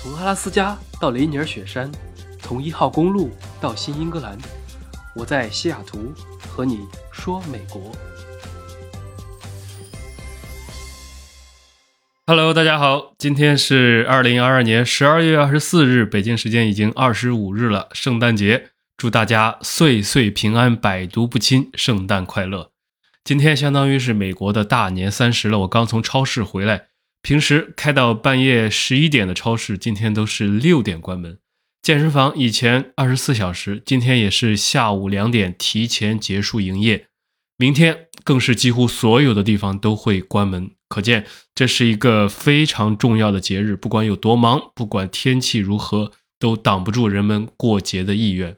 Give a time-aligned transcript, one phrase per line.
[0.00, 1.90] 从阿拉斯加到雷尼尔雪山，
[2.38, 4.38] 从一号公路到新英格兰，
[5.16, 7.90] 我在西雅图和你说美国。
[12.28, 22.70] Hello，大家好，今天是二零二二年十二月二十四日，北京时间已经二十五日了，圣诞节，祝大家岁岁平安，百毒不侵，圣诞快乐。
[23.24, 26.87] 今天相当于是美国的大年三十了，我刚从超市回来。
[27.22, 31.38] 平时开到半夜十一点的超市，今天都是六点关门。
[31.82, 37.06] 健身房以前二十四小时，今天也是下午两点提前结束营业。
[37.56, 43.74] 明天更是几乎所有的地方都会关门，可见这是一个非常重要的节日。
[43.74, 48.56] 不管有多忙，不管天气如何，都挡不住人们过节的意愿。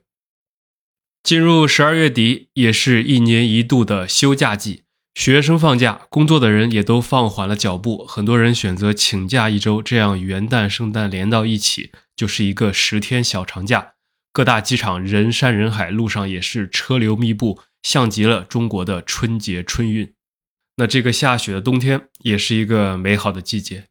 [1.23, 4.85] 进入十二月底，也是一年一度的休假季。
[5.15, 8.07] 学生放假，工作的人也都放缓了脚步。
[8.07, 13.95] 很多人选择请假一周，这样元旦、圣诞连到一起，就是一个十天小长假。
[14.33, 20.15] 各大机场人山人海，路上也是车流密布，像极了中国的春节春运。
[20.77, 23.85] 那这个下雪的冬天，也是一个美好的季节。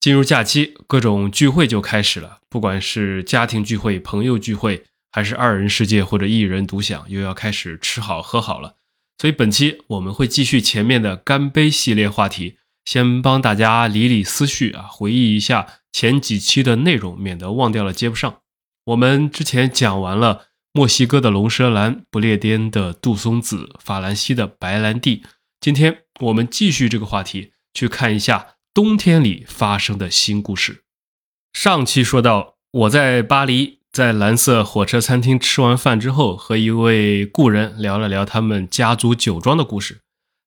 [0.00, 8.75] 进入假期，各种聚会就开始了，不管是家庭聚会、朋友聚会，还是二人世界或者一人独享，又要开始吃好喝好了。
[9.18, 18.40] 所以本期我们会继续前面的干杯系列话题，先帮大家理理思绪啊，回忆一下前几期的内容，免得忘掉了接不上。
[18.84, 25.22] 我们之前讲完了墨西哥的龙舌兰、不列颠的杜松子、法兰西的白兰地，
[25.60, 30.84] 今天我们继续这个话题，去看一下冬天里发生的新故事。
[31.54, 33.75] 上期说到我在巴黎。
[33.96, 40.00] 在蓝色火车餐厅吃完饭之后，和一位故人聊了聊他们家族酒庄的故事。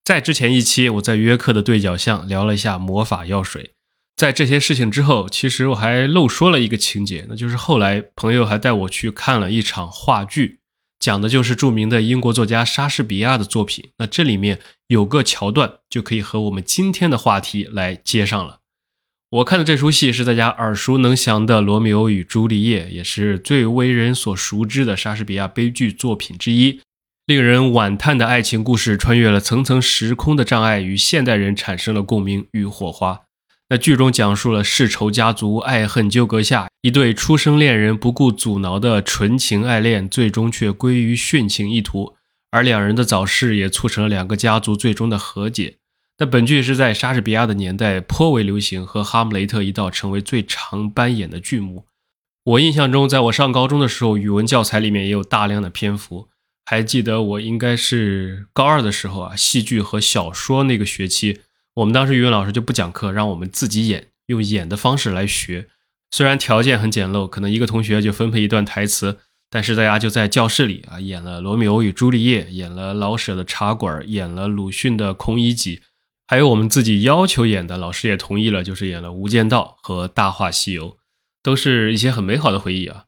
[0.05, 3.71] 在之前一期，我在约克的对角巷聊了一下魔法药水。
[4.15, 10.59] 在这些事情之后，其实我还漏说了一个情节，那就是后来朋友还带我去看了一场话剧，
[10.99, 13.89] 讲的就是著名的英国作家莎士比亚的作品。
[13.97, 18.59] 那这里面有个桥段，就可以和我们今天的话题来接上了。
[19.31, 26.81] 我看的这出戏是大家耳熟能详的《罗密欧与朱丽叶》，也是最为人所熟知的莎士比亚悲剧作品之一。
[27.27, 33.21] 令人惋叹的爱情故事，穿越了层层时空的障碍，与现代人产生了共鸣与火花。
[33.69, 42.15] 那剧中讲述了世仇家族爱恨纠葛下，一对初生恋人不顾阻挠的纯情爱恋，最终却归于殉情一途。
[42.49, 45.75] 而两人的早逝，也促成了两个家族最终的和解。
[46.21, 51.85] 那本剧是在莎士比亚的年代颇为流行，和《哈姆雷特》一道成为最常搬演的剧目。
[52.43, 56.27] 我印象中，在我上高中的时候，语文教材里面也有大量的篇幅。
[56.65, 61.39] 还记得我应该是高二的时候啊，戏剧和小说那个学期，
[61.75, 65.67] 我们当时语文老师就不讲课，让我们自己演，用演的方式来学。
[66.11, 69.19] 虽然条件很简陋，可能一个同学就分配一段台词，
[69.49, 75.77] 但是大家就在教室里啊，演了《罗密欧与朱丽叶》，演了老舍的《茶馆》，演了鲁迅的《孔乙己》。
[76.29, 80.91] 还有我们自己要求演的，老师也同意了，就是演了《无间道》和《大话西游》，
[81.41, 83.05] 都是一些很美好的回忆啊。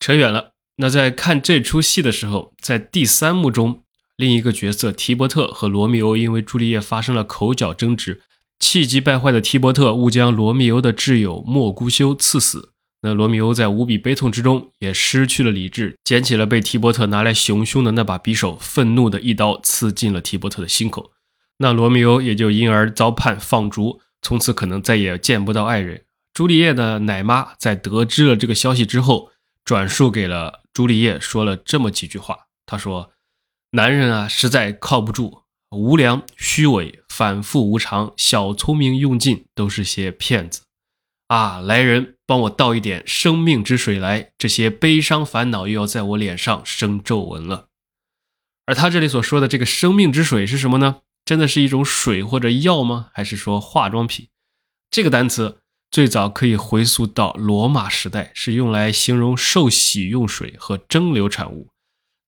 [0.00, 3.84] 扯远了，那在看这出戏的时候，在第三幕中，
[4.16, 8.22] 另一个角色提伯特和罗密欧因为朱丽叶发生了口角争执，
[8.58, 12.70] 气急败坏的提伯特误将罗密欧的挚友莫姑修刺死。
[13.02, 21.12] 那罗密欧在无比悲痛之中也失去了理智，捡起了被提伯特拿来行凶的那把匕首，愤怒的一刀刺进了提伯特的心口。
[21.58, 26.04] 那罗密欧也就因而遭判放逐，从此可能再也见不到爱人。
[26.32, 29.30] 朱丽叶的奶妈在得知了这个消息之后，
[29.64, 32.46] 转述给了朱丽叶，说了这么几句话。
[32.66, 33.12] 她说
[33.70, 40.62] ：“男人啊，实在靠不住，无良、虚伪、反复无常、小聪明用尽，都是些骗子
[41.28, 41.60] 啊！
[41.60, 47.68] 来人，帮我倒一点生命之水来，这些悲伤烦恼又要在我脸上生皱纹了。”
[48.66, 51.02] 而他这里所说的这个生命之水是什么呢？
[51.24, 53.08] 真的是一种水或者药吗？
[53.12, 54.28] 还是说化妆品？
[54.90, 55.58] 这个单词
[55.90, 61.68] 最早可以回溯到罗马时代，是用来形容受洗用水和蒸馏产物。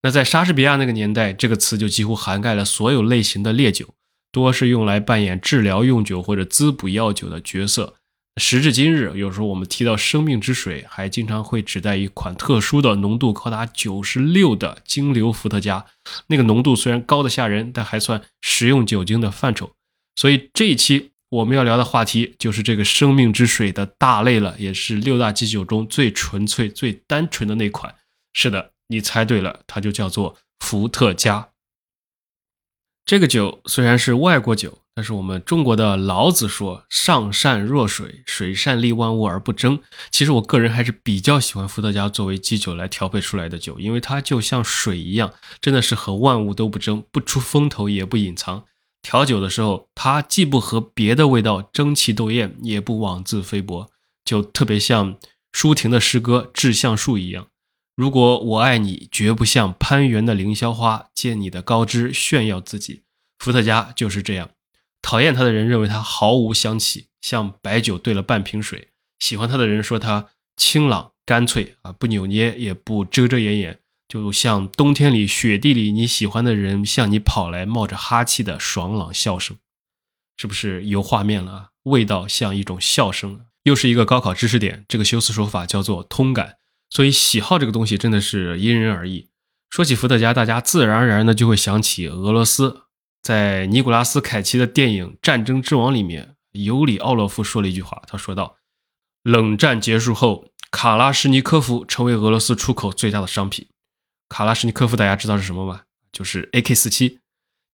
[0.03, 3.95] 那在莎士比亚那个年代，这个词就几乎涵盖了所有类型的烈酒，
[4.33, 7.97] 多是用来扮演治疗用酒或者滋补药酒的角色。
[8.39, 15.87] 时至今日，有时候我们提到生命之水，还经常会指代一款特殊的浓度高达九十六的精硫伏特加。
[16.27, 19.73] 那个浓度虽然高的吓人，但还算食用酒精的范畴。
[20.17, 27.95] 所以这一期我们要聊的话题就是这个生命之水的大类了，也是六大基酒中最纯粹、最单纯的那款。
[28.35, 31.49] 是的，你猜对了，它就叫做伏特加。
[33.07, 39.79] 这个酒虽然是外国酒，但是我们中国的老子说“上善若水，水善利万物而不争”。
[40.11, 48.65] 其实我个人还是比较喜欢伏特加作为基酒来调配出来的酒，因为它就像水一样，真的是和万物都不争，不出风头也不隐藏。
[49.03, 53.89] 调酒的时候，它既不和别的味道争奇斗艳，也不妄自菲薄，
[54.25, 55.17] 就特别像
[55.53, 57.47] 舒婷的诗歌《致橡树》一样。
[57.97, 63.05] 如果我爱你，绝不像攀援的凌霄花，借你的高枝炫耀自己。
[63.39, 64.51] 伏特加就是这样，
[65.01, 68.89] 讨厌它的人认为它毫无香气，像白酒兑了半瓶水；
[69.19, 70.29] 喜欢它的人说它
[70.59, 79.57] 清朗干脆啊，不扭捏也不遮遮掩掩，就像冬天里雪地里你喜欢的人向你跑来，冒着哈气的爽朗笑声，
[80.37, 81.71] 是不是有画面了？
[81.85, 84.85] 味道像一种笑声，又是一个高考知识点。
[84.87, 86.59] 这个修辞手法叫做通感。
[86.89, 89.29] 所以喜好这个东西真的是因人而异。
[89.69, 92.83] 说起伏特加，大家自然而然的就会想起俄罗斯。
[93.21, 98.59] 在尼古拉斯凯奇的电影《战争之王》里面，尤里奥洛夫说了一句话，他说道
[99.25, 103.67] ：“冷战结束后，卡拉什尼科夫成为俄罗斯出口最大的商品。
[104.29, 105.83] 卡拉什尼科夫大家知道是什么吗？
[106.13, 107.19] 就是 AK-47。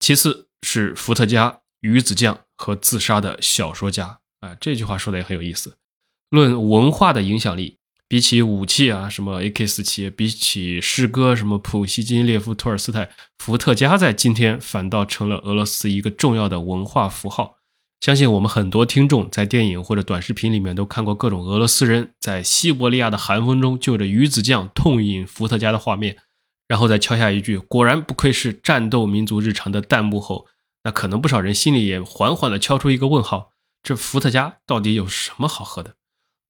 [0.00, 4.20] 其次是伏特加、鱼子酱和自杀的小说家。
[4.40, 5.76] 啊，这句话说的也很有意思。
[6.30, 7.76] 论文化的影响力。”
[8.12, 17.56] 比起武器啊，什么 AK 四七，比起诗歌，什么普希金、列夫、托尔斯泰，伏特加在今天反倒成了俄罗斯一个重要的文化符号。
[18.02, 26.18] 相信我们很多听众在电影或者短视频里面都看过各种俄罗斯人在西伯利亚的寒风中就着鱼子酱痛饮伏特加的画面，
[26.68, 30.46] 然后再敲下一句“果然不愧是战斗民族日常”的弹幕后，
[30.84, 35.94] 那可能不少人心里也缓缓地敲出一个问号：这伏特加到底有什么好喝的？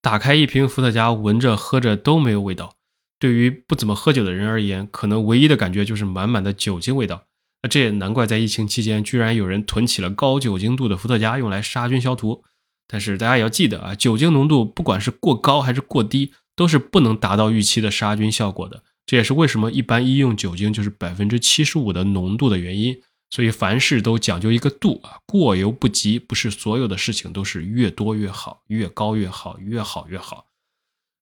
[0.03, 2.75] 打开一瓶伏特加，闻着喝着都没有味道。
[3.21, 7.27] 对于不怎么喝酒的人而言，可能唯一的感觉就是满满的酒精味道。
[7.63, 12.43] 那这也难怪，在疫情期间，居然有人囤起了高酒精度的伏特加用来杀菌消毒。
[12.89, 18.83] 但是大家也要记得啊，酒精浓度不管是过高还是过低，都是不能达到预期的杀菌效果的。
[19.07, 23.01] 这也是为什么一般医用酒精就是百分之七十五的浓度的原因。
[23.33, 26.19] 所以凡事都讲究一个度啊，过犹不及。
[26.19, 30.49] 不是所有的事情都是越多越好，越高越好，越好越好。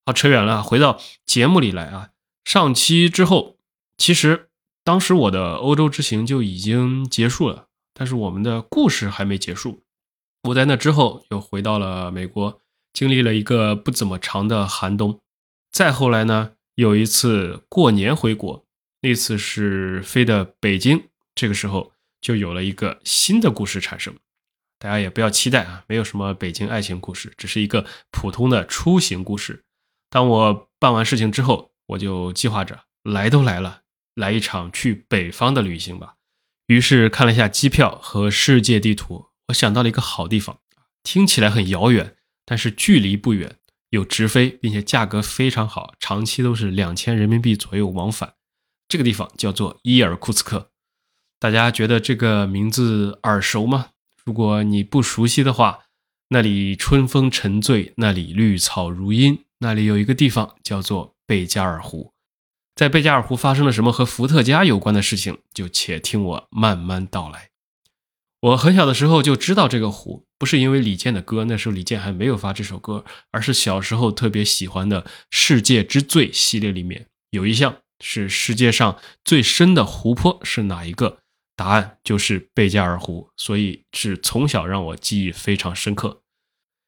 [0.05, 2.11] 好，扯远了，回到节目里来啊。
[2.45, 3.59] 上期之后，
[3.97, 4.49] 其实
[4.83, 9.85] 当时我的欧洲之行就已经结束了，但是我们的故事还没结束。
[10.49, 12.61] 我在那之后又回到了美国，
[12.93, 15.21] 经历了一个不怎么长的寒冬。
[15.71, 18.67] 再后来呢，有一次过年回国，
[19.03, 21.05] 那次是飞的北京，
[21.37, 21.93] 这个时候。
[22.21, 24.15] 就有了一个新的故事产生，
[24.79, 29.65] 大家也不要期待啊，没有什么北京爱情故事，只是一个普通的出行故事。
[30.09, 33.83] 当我办完事情之后，我就计划着来都来了，
[34.15, 36.17] 来一场去北方的旅行吧。
[36.67, 40.61] 于是看了一下机票和世界地图，我想到了一个好地方，
[41.03, 43.57] 听起来很遥远，但是距离不远，
[43.91, 48.35] 有直飞，并且价格非常好，长期都是两千人民币左右往返。
[48.89, 50.70] 这个地方叫做伊尔库茨克。
[51.41, 53.87] 大家觉得这个名字耳熟吗？
[54.27, 55.85] 如果你不熟悉的话，
[56.29, 62.13] 那里春风沉醉，那里绿草如茵，那里有一个地方叫做贝加尔湖。
[62.77, 67.49] 在贝加尔湖发生了什么和伏特加有关的事情，就且听我慢慢道来。
[68.43, 81.17] 我很小的时候就知道这个湖，不是因为李健的歌，那时候李健还没有发这首歌，而是小时候特别喜欢的《世界之最》系列里面有一项是世界上最深的湖泊是哪一个？
[81.61, 86.23] 答案就是贝加尔湖，所以是从小让我记忆非常深刻。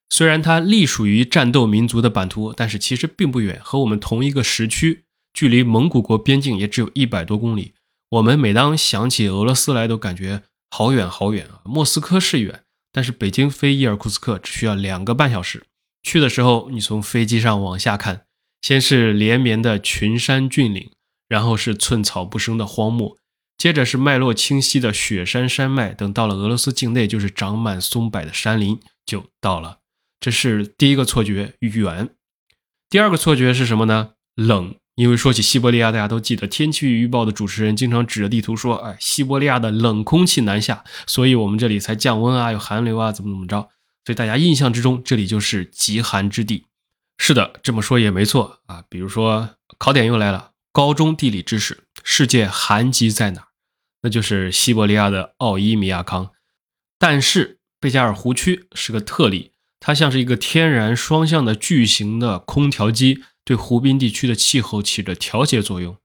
[0.08, 7.74] 虽然它隶属于战斗民族的版图，但是其实并不远，和我们同一个时区，距离蒙古国边境也只有一百多公里。
[8.12, 11.60] 我们每当想起俄罗斯来，都感觉好远好远啊！
[11.66, 15.66] 莫斯科是远，但是北京飞伊尔库茨克只需要两个半小时。
[16.02, 18.24] 去的时候，你从飞机上往下看，
[18.62, 20.90] 先是连绵的群山峻岭，
[21.28, 23.18] 然后是寸草不生的荒漠。
[23.62, 29.78] 接着是脉络清晰的雪山山脉，等到了俄罗斯境内，就是长满松柏的山林，就到了。
[30.18, 32.08] 这是第一个错觉，远。
[32.90, 34.14] 第二个错觉是什么呢？
[34.34, 34.74] 冷。
[34.96, 43.68] 因为说起西伯利亚，大家都记得天气预报的主持人经常指着地图说：“哎，西伯利亚的冷空气南下，所以我们这里才降温啊，有寒流啊，怎么怎么着。”
[44.04, 46.64] 所以大家印象之中，这里就是极寒之地。
[47.16, 48.82] 是的，这么说也没错啊。
[48.88, 53.51] 比如说，考点又来了，高中地理知识：世界寒极在哪？
[54.02, 56.30] 那就是西伯利亚的奥伊米亚康，
[56.98, 65.96] 但是贝加尔湖区是个特例，它像是一个天然双向的巨型的空调机，对湖滨地区的气候起着调节作用。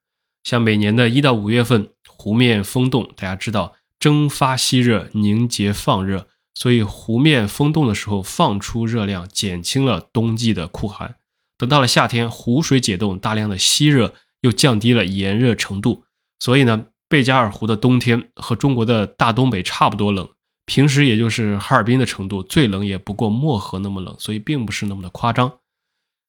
[0.43, 11.15] 像每年的一到五月份，湖面风冻，大家知道蒸发吸热，凝结放热，所以湖面封冻的时候放出热量，减轻了冬季的酷寒。
[11.57, 16.05] 等到了夏天，湖水解冻，大量的吸热又降低了炎热程度，
[16.39, 20.29] 所以呢，贝加尔湖的冬天和中国的大东北差不多冷，
[20.65, 25.59] 平时也就是哈尔滨的程度，最冷也不过漠河那么冷，所以并不是那么的夸张。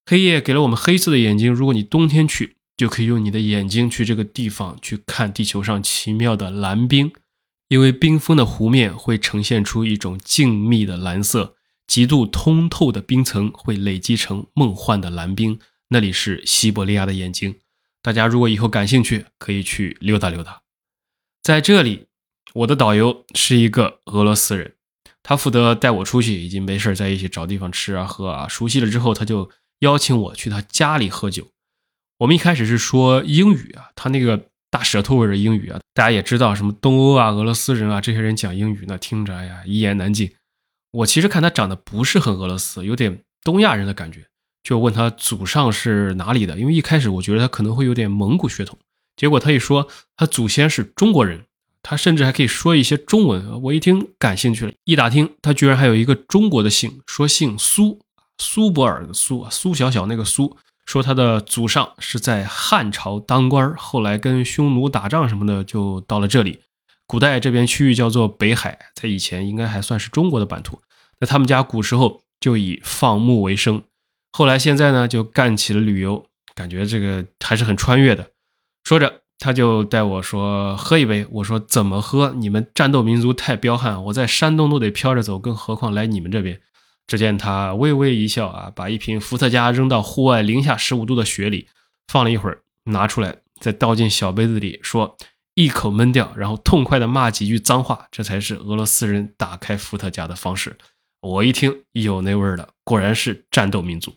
[0.07, 7.13] 黑夜给了我们黑色的眼睛，如果你冬天去，就可以用你的眼睛去这个地方去看地球上奇妙的蓝冰，
[7.69, 11.57] 因为冰封的湖面会呈现出一种静谧的蓝色。
[11.89, 15.59] 极度通透的冰层会累积成梦幻的蓝冰，
[15.89, 17.57] 那里是西伯利亚的眼睛。
[18.03, 20.61] 大家如果以后感兴趣，可以去溜达溜达。
[21.49, 22.09] 在这里，
[22.53, 24.75] 我的导游是一个俄罗斯人，
[25.23, 28.47] 他负责带我出去，已经没事在一起找地方吃啊喝啊。
[28.47, 31.49] 熟悉了之后，他就邀请我去他家里喝酒。
[32.19, 40.31] 我们一开始是说英语啊，他那个大舌头味的英语啊，大家也知道，什么东欧啊、俄罗斯人啊这些人讲英语，那听着哎呀一言难尽。
[40.91, 44.27] 我其实看他长得不是很俄罗斯，有点东亚人的感觉，
[44.63, 48.79] 就问他祖上是哪里的，因为一开始我觉得他可能会有点蒙古血统，
[49.19, 51.45] 结果他一说他祖先是中国人，
[51.83, 58.01] 他甚至还可以说一些中文，我一听感兴趣了，一打听他居然还有一个中国的姓，说姓苏，
[58.39, 60.57] 苏泊尔的苏，苏小小那个苏，
[60.87, 66.61] 说他的祖上是在汉朝当官，后来跟匈奴打仗什么的，就到了这里。
[67.09, 70.81] 古代这边区域叫做北海，在以前应该还算是中国的版图。
[71.19, 73.83] 那他们家古时候就以放牧为生，
[74.31, 78.31] 后来现在呢就干起了旅游，感觉这个还是很穿越的。
[78.89, 81.27] 说着，他就带我说喝一杯。
[81.31, 82.33] 我说怎么喝？
[82.33, 86.59] 你们战斗民族太彪悍，我在山东都得飘着走，更何况来你们这边？
[87.07, 91.69] 只见他微微一笑啊，把一瓶伏特加扔到户外零下十五度的雪里，
[92.07, 95.19] 放了一会儿，拿出来再倒进小杯子里，说。
[95.53, 100.79] 一口闷掉，然后痛快的骂几句脏话，这才是俄罗斯人打开伏特加的方式。
[101.21, 104.15] 我一听有那味儿了，果然是战斗民族。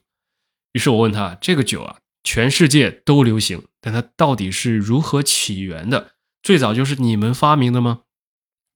[0.71, 6.11] 于是我问他：“这个酒啊，全世界都流行，但它到底是如何起源的？
[6.43, 8.01] 最早就是你们发明的吗？”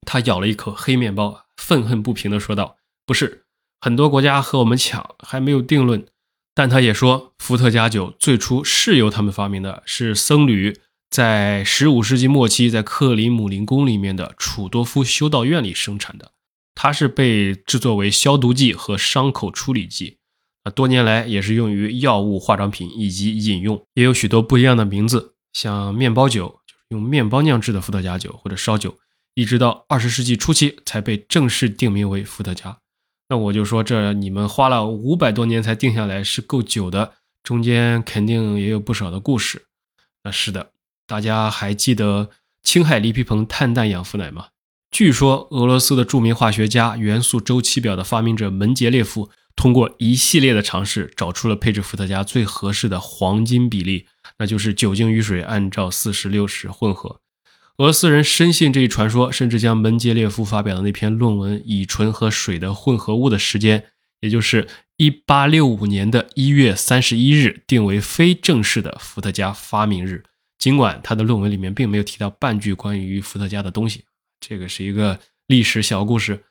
[0.05, 3.45] 他咬了一口黑面包，愤恨不平地说道：“不是，
[3.79, 6.05] 很多国家和我们抢，还没有定论。
[6.53, 16.33] 但他也说，伏特加酒最初是由他们发明的，是僧侣。”在十五世纪末期，在克里姆林宫里面的楚多夫修道院里生产的，
[16.74, 20.17] 它是被制作为消毒剂和伤口处理剂，
[20.65, 28.98] 啊，多年来也是用于药物、化妆品以及饮用，也有许多不一样的名字，像面包酒就是用面包酿制的伏特加酒或者烧酒，
[29.36, 32.79] 一直到二十世纪初期才被正式定名为伏特加。
[33.29, 39.67] 那我就说，这你们花了五百多年才定下来是够久的，中间肯定也有不少的故事。
[40.24, 40.72] 那是的。
[41.07, 42.31] 大家还记得
[42.63, 44.48] 氢氦锂铍硼碳氮氧氟氖吗？
[44.95, 54.05] 据说俄罗斯的著名化学家、元素周期表的发明者门捷列夫，通过一系列的尝试，找出了配置伏特加最合适的黄金比例，
[54.37, 57.19] 那就是酒精与水按照四十六十混合。
[57.75, 63.83] 俄罗斯人深信这一传说，甚至将门捷列夫发表的那篇论文乙醇和水的混合物的时间，
[64.21, 70.23] 也就是一八六五年的一月三十一日，定为非正式的伏特加发明日。
[70.57, 74.05] 尽管他的论文里面并没有提到半句关于伏特加的东西，
[74.39, 76.45] 这个是一个历史小故事。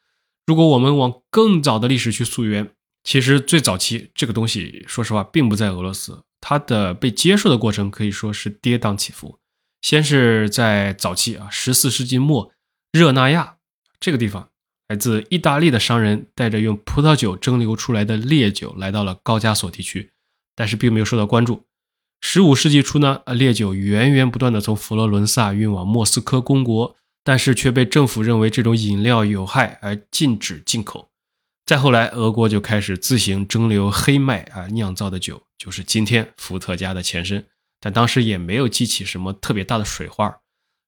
[0.47, 2.71] 如果我们往更早的历史去溯源，
[3.03, 9.39] 其实最早期这个东西，说实话并不在俄罗斯，它的被接受的过程可以说是跌宕起伏。
[9.83, 12.51] 先是在早期啊，十四世纪末，
[12.93, 13.57] 热那亚
[14.01, 14.49] 这个地方，
[14.89, 20.13] 来自意大利的商人带着用葡萄酒蒸馏出来的烈酒来到了高加索地区，
[20.55, 21.67] 但是并没有受到关注。
[22.23, 31.11] 十五世纪初呢，烈酒源源不断的从佛罗伦萨运往莫斯科公国，但是却被政府认为这种饮料有害而禁止进口。
[31.67, 37.47] 再后来，俄国就开始自行蒸馏黑麦啊酿造的酒，就是今天伏特加的前身。
[37.81, 40.41] 但当时也没有激起什么特别大的水花。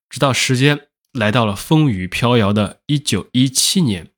[0.09, 4.11] 直到时间来到了风雨飘摇的1917年，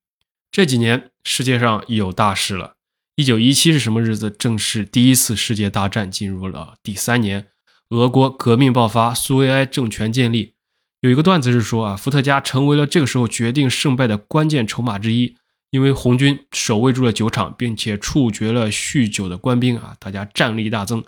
[0.52, 2.76] 这几年世界上有大事了。
[3.16, 4.30] 一九一七是什么日子？
[4.30, 7.48] 正是第一次世界大战进入了第三年，
[7.90, 10.56] 俄国革命爆发，苏维埃政权建立。
[11.02, 15.36] 有一个段子是说啊，伏特加成为了这个时候决定胜败的关键筹码之一，
[15.72, 21.04] 因为红军守卫住了酒厂，并且处决了酗酒的官兵啊，大家战力大增。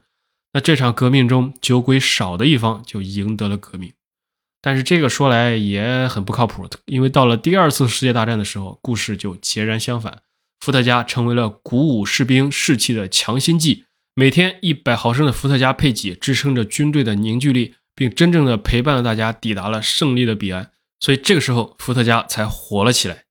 [0.54, 3.92] 那这场革命中，酒鬼少的一方就赢得了革命。
[4.62, 10.20] 但是这个说来也很不靠谱，因为到了第二次世界大战的时候，故事就截然相反。
[10.60, 20.72] 伏特加成为了鼓舞士兵士气的强心剂，每天一百毫升的伏特加配给支撑着军队的凝聚力，并真正的陪伴了大家抵达了胜利的彼岸。
[21.00, 23.24] 所以这个时候伏特加才火了起来。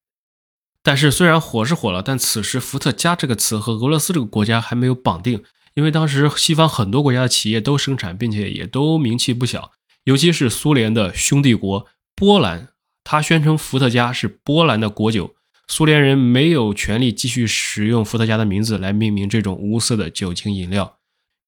[0.83, 9.73] 但是虽然火是火了，但此时伏特加这个词和俄罗斯这个国家还没有绑定，因为当时西方很多国家的企业都生产，并且也都名气不小，
[10.05, 11.87] 尤其是苏联的兄弟国
[12.17, 12.69] 波兰，
[13.05, 15.35] 他宣称伏特加是波兰的国酒，
[15.69, 21.00] 苏联人没有权利继续使用伏特加的名字来命名这种无色的酒精饮料。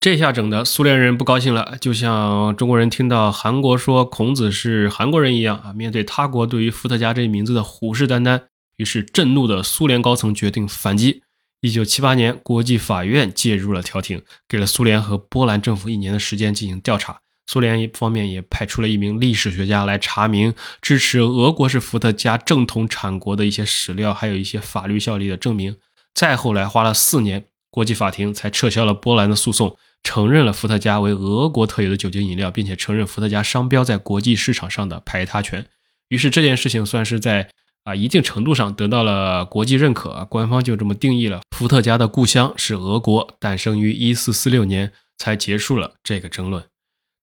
[0.03, 8.41] 这下整的苏联人不高兴了，就像中国人听到韩国说孔子是韩国人一样啊，面对他国对于伏特加这一名字的虎视眈眈。
[8.79, 11.23] 于是，震怒的苏联高层决定反击。
[11.61, 17.21] 一九七八年，国际法院介入了调停，给了苏联和波兰政府一年的时间进行调查。
[17.47, 25.77] 苏联一方面也派出了一名历史学家来查明支持俄国是伏特加正统产国的一些史料，还有一些法律效力的证明。
[26.13, 35.67] 再后来，花了四年，国际法庭才撤销了波兰的诉讼，承认了伏特加为俄国特有的酒精饮料，并且承认伏特加商标在国际市场上的排他权。
[36.09, 37.51] 于是，这件事情算是在。
[37.85, 41.41] 啊，一定程度上得到了国际认可，官方就这么定义了。
[41.51, 46.63] 伏特加的故乡是俄国，诞生于一四四六年，才结束了这个争论。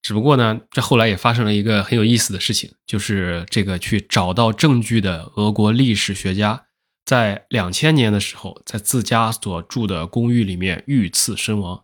[0.01, 6.65] 只不过呢，这后来也发生了一个很有意思的事情，就是这个去找到证据的俄国历史学家，
[7.05, 11.83] 在两千年的时候，在自家所住的公寓里面遇刺身亡。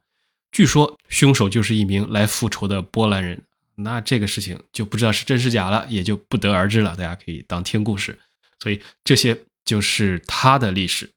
[0.55, 3.41] 据说凶手就是一名来复仇的波兰人。
[3.75, 6.95] 那这个事情就不知道是真是假了，也就不得而知了。
[6.95, 8.17] 大家可以当听故事。
[8.61, 11.09] 所以这些就是他的历史。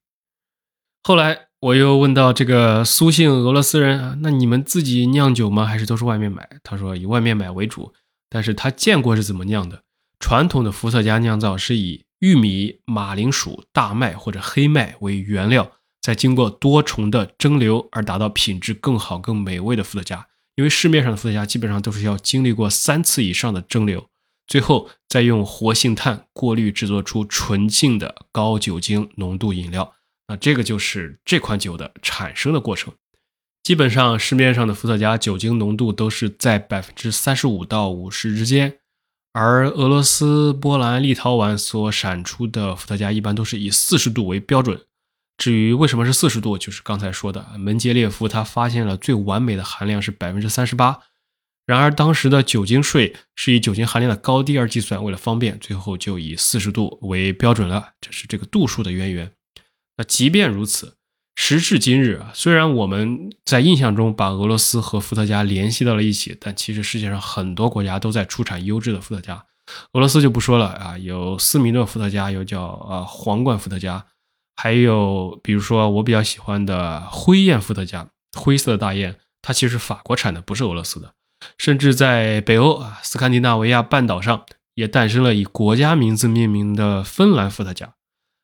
[1.04, 5.64] 后来我又问到这个苏姓俄罗斯人，那你们自己酿酒吗？
[5.64, 6.48] 还是都是外面买？
[6.64, 7.94] 他说以外面买为主，
[8.28, 9.84] 但是他见过是怎么酿的。
[10.18, 20.26] 传统的伏特加酿造是以玉米、马铃薯、大麦或者黑麦为原料，再经过多重的蒸馏而达到品质更好、更美味的伏特加。
[20.56, 24.06] 因为市面上的伏特加基本上都是要经历过三次以上的蒸馏。
[24.46, 29.92] 最后再用活性炭过滤制作出纯净的高酒精浓度饮料，
[30.26, 32.94] 那这个就是这款酒的产生的过程。
[33.62, 38.78] 基本上市面上的伏特加酒精浓度都是在百分之三十五到五十之间，
[39.34, 44.80] 而俄罗斯、波兰、立陶宛所产出的伏特加一般都是以四十度为标准。
[45.38, 50.98] 至于为什么是四十度，就是刚才说的门捷列夫他发现了最完美的含量是百分之三十八。
[51.64, 57.90] 然而，当时的酒精税是以酒精含量的高低而计算，为了方便，最后就以四十度为标准了。
[58.00, 59.30] 这是这个度数的渊源。
[59.98, 60.96] 那即便如此，
[61.36, 69.44] 时至今日啊，虽然我们在印象中把俄罗斯和伏特加联系到了一起，但其实世界上很多国家都在出产优质的伏特加。
[69.92, 74.06] 俄罗斯就不说了啊，有斯米诺伏特加，又叫啊皇冠伏特加，
[74.60, 81.12] 还有比如说我比较喜欢的灰雁伏特加，灰色的大雁，它其实是法国产的，不是俄罗斯的。
[81.58, 84.44] 甚至在北欧啊，斯堪的纳维亚半岛上
[84.74, 87.94] 也诞生了以国家名字命名的芬兰伏特加，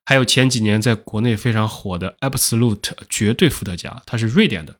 [0.04, 4.76] 还有前几年在国内非常火的 Absolute 绝对伏特加，它是瑞典的。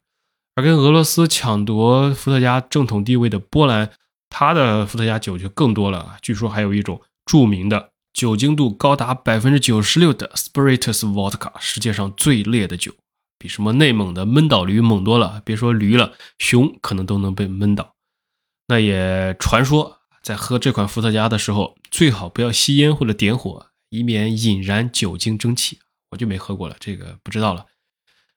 [0.55, 3.91] 而跟俄罗斯抢夺伏特加正统地位的波兰，
[4.31, 6.17] 它的伏特加酒就更多了。
[6.23, 12.93] 据说还有一种著名的酒精度高达百分之九十六的 Spiritus Vodka，世界上最烈的酒，
[13.37, 15.43] 比什么内蒙的闷倒驴猛多了。
[15.45, 17.97] 别说驴了，熊可能都能被闷倒。
[18.69, 25.81] 那也传说，在喝这款伏特加的时候，最好不要吸烟或者点火，以免引燃酒精蒸汽。
[26.13, 27.67] 我就没喝过了，这个不知道了。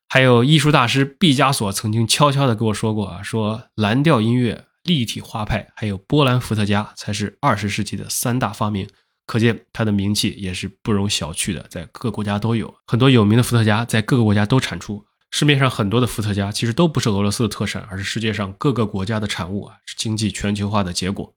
[0.10, 8.90] 还有艺术大师毕加索曾经悄悄地跟我说过啊，说蓝调音乐、立体画派还有波兰伏特加才是二十世纪的三大发明。
[9.28, 15.06] 可见它的名气也是不容小觑的，在各个国家都有很多有名的伏特加，在各个国家都产出。
[15.30, 21.36] 市面上很多的伏特加其实都不是俄罗斯的特产，而是世界上各个国家的产物啊，是经济全球化的结果。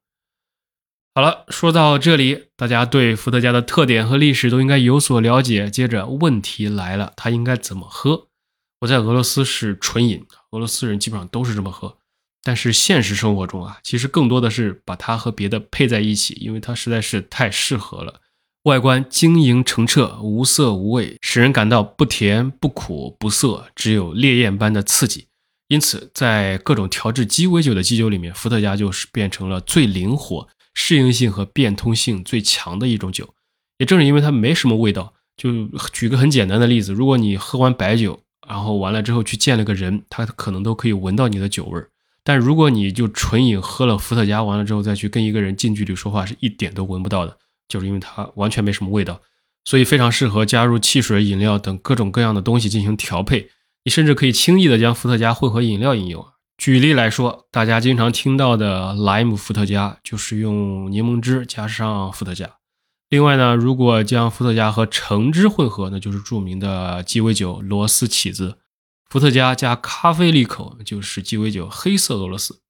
[1.13, 5.69] 好了，说到这里，大家对伏特加的特点和历史都应该有所了解。
[5.69, 8.29] 接着问题来了，它应该怎么喝？
[8.83, 11.99] 我在俄罗斯是纯饮，俄罗斯人基本上都是这么喝。
[12.43, 18.21] 但是现实生活中啊，其实更多的是把它和别的配在一起，因为它实在是太适合了。
[18.65, 25.27] 外观晶莹澄澈，无色无味，使人感到不甜不苦不涩，只有烈焰般的刺激。
[25.69, 33.35] 因此，在各种调制鸡尾酒的基酒里面，伏特加就是变成了最灵活、适应性和变通性最强的一种酒。
[33.79, 41.87] 也正是因为它没什么味道，就举个很简单的例子：如果你喝完白酒，然后完了之后去见了个人，他可能都可以闻到你的酒味儿；
[42.31, 47.37] 但如果你就纯饮喝了伏特加，完了之后再去跟一个人近距离说话，是一点都闻不到的。
[47.67, 49.21] 就是因为它完全没什么味道，
[49.65, 53.51] 所以非常适合加入汽水、饮料等各种各样的东西进行调配。
[53.83, 56.25] 你甚至可以轻易的将伏特加混合饮料饮用。
[56.57, 62.49] 举例来说，大家经常听到的莱姆伏特加，就是用柠檬汁加上伏特加。
[63.09, 68.59] 另外呢，如果将伏特加和橙汁混合，那就是著名的鸡尾酒螺丝起子。
[69.11, 72.61] 伏特加加咖啡利口就是鸡尾酒黑色俄罗斯。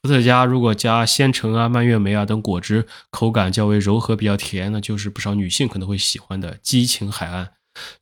[0.00, 7.50] 伏特加如果加鲜橙啊、蔓越莓啊等果汁，口感较为柔和，比较甜，那就是不少女性可能会喜欢的激情海岸。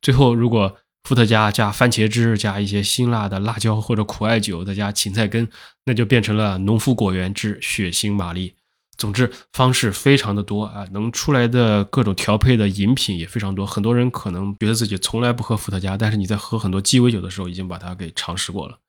[0.01, 5.49] 最后，如果伏特加加番茄汁，加一些辛辣的辣椒或者苦艾酒，再加芹菜根，
[5.83, 8.55] 那就变成了农夫果园之血腥玛丽。
[8.99, 13.65] 总之，方式非常的多啊，能出来的各种调配的饮品也非常多。
[13.65, 18.79] 很多人可能觉得自己从来不喝伏特加，但是你在喝很多鸡尾酒的时候，已经把它给尝试过了。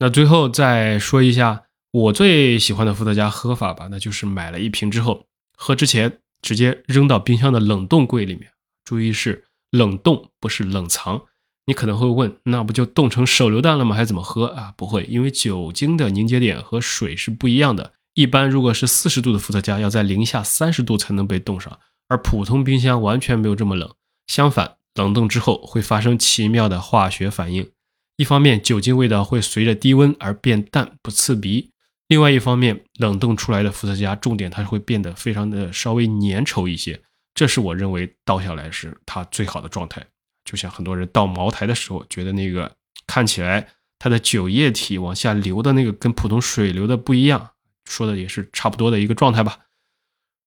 [0.00, 5.24] 那最后再说一下我最喜欢的伏特加喝法吧，那就是买了一瓶之后，
[5.56, 8.50] 喝之前直接扔到冰箱的冷冻柜里面。
[8.84, 11.22] 注意是冷冻，不是冷藏。
[11.66, 13.94] 你可能会问，那不就冻成手榴弹了吗？
[13.94, 14.72] 还怎么喝啊？
[14.76, 17.92] 不会，因为酒精的凝结点和水是不一样的。
[18.18, 21.78] 一般如果是四十度的伏特加，要在零下三十度才能被冻上，
[22.08, 23.94] 而普通冰箱完全没有这么冷。
[24.26, 27.70] 相反，冷冻之后会发生奇妙的化学反应。
[28.16, 31.70] 一方面，酒精味道会随着低温而变淡，不刺鼻；
[32.08, 37.00] 另外一方面，冷冻出来的伏特加，重点它会变得非常的稍微粘稠一些。
[37.34, 40.04] 这是我认为倒下来是它最好的状态。
[40.44, 42.74] 就像很多人倒茅台的时候，觉得那个
[43.06, 47.50] 看起来它的酒液体往下流的那个跟普通水流的不一样。
[47.88, 49.58] 说的也是差不多的一个状态吧。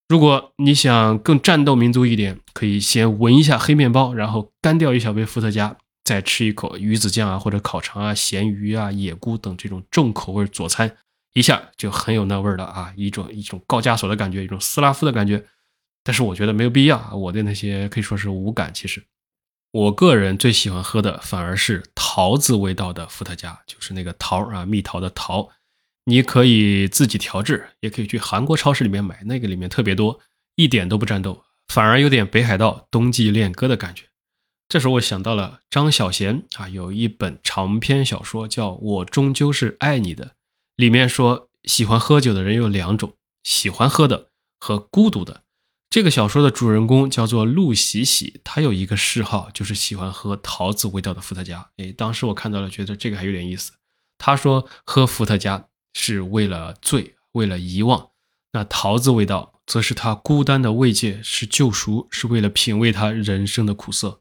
[0.08, 10.98] 如果你想更战斗民族一点，可以先闻一下黑面包，然后干掉一小杯伏特加，再吃一口鱼子酱啊，或者烤肠啊、咸鱼啊、野菇等这种重口味佐餐，
[11.34, 12.94] 一下就很有那味儿了啊！
[12.98, 15.46] 一种一种高加索的感觉，一种斯拉夫的感觉。
[16.04, 18.74] 但是我觉得没有必要，我对那些可以说是无感。
[18.74, 19.02] 其实，
[19.72, 25.50] 我个人最喜欢喝的反而是桃子味道的伏特加，就是那个桃啊，蜜桃的桃。
[26.06, 30.20] 你可以自己调制，也可以去韩国超市里面买，那个里面特别多，
[30.56, 34.06] 一点都不战斗，反而有点北海道冬季恋歌的感觉。
[34.68, 40.26] 这时候我想到了张小娴啊，有一本长篇小说叫《我终究是爱你的》，
[40.76, 45.44] 里面说喜欢喝酒的人有两种，喜欢喝的和孤独的。
[45.90, 51.70] 这个小说的主人公叫做陆喜喜，他有一个嗜好，就是喜欢喝桃子味道的伏特加。
[51.78, 53.74] 哎，当时我看到了，觉得这个还有点意思。
[54.18, 55.68] 他说喝伏特加。
[55.94, 58.10] 是为了醉，为了遗忘。
[58.54, 64.20] 那桃子味道，则是他孤单的慰藉，是救赎，是为了品味他人生的苦涩。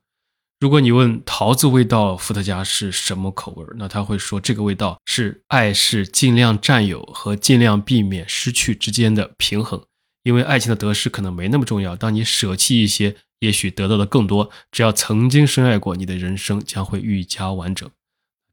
[0.60, 9.82] 如果你问桃子味道伏特加是什么口味，那他会说，这个味道是爱，是尽量占有和尽量避免失去之间的平衡。
[10.22, 14.50] 因为爱情的得失可能没那么重要，当你舍弃一些，也许得到的更多。
[14.70, 17.90] 只要曾经深爱过，你的人生将会愈加完整。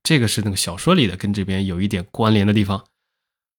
[0.01, 2.86] 这个是那个小说里的，跟这边有一点关联的地方。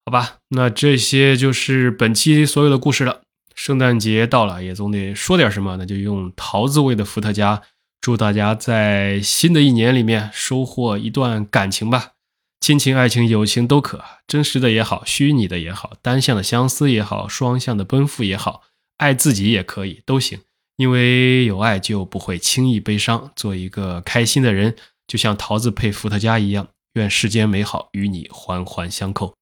[0.09, 3.21] 好吧，那这些就是本期所有的故事了。
[3.55, 7.61] 圣诞节到了，也总得说点什么，那就用桃子味的伏特加，
[8.01, 12.13] 祝大家在新的一年里面收获一段感情吧，
[12.59, 18.63] 亲情、爱情、友情都可，真实的也好，虚拟的也好，单向的相思也好，双向的奔赴也好，
[18.97, 20.41] 爱自己也可以，都行。
[20.79, 24.75] 因为有爱就不会轻易悲伤，做一个开心的人，
[25.07, 26.69] 就像桃子配伏特加一样。
[26.95, 29.35] 愿世间美好与你环环相扣。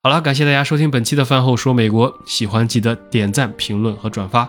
[0.00, 4.48] 好了，感谢大家收听本期的饭后说美国，喜欢记得点赞、评论和转发。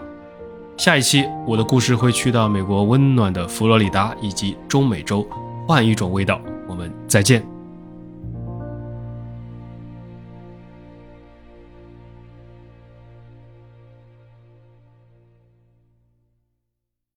[0.77, 5.27] 下一期我的故事会去到美国温暖的佛罗里达以及中美洲，
[5.67, 6.39] 换一种味道。
[6.67, 7.58] 我们再见。